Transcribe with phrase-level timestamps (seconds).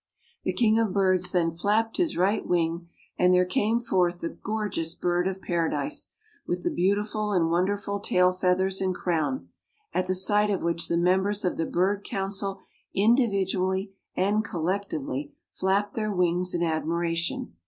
[0.45, 4.95] The king of birds then flapped his right wing and there came forth the gorgeous
[4.95, 6.07] bird of paradise,
[6.47, 9.49] with the beautiful and wonderful tail feathers and crown,
[9.93, 12.61] at the sight of which the members of the bird council
[12.95, 17.53] individually and collectively flapped their wings in admiration.